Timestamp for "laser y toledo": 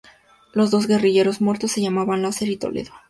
2.23-2.91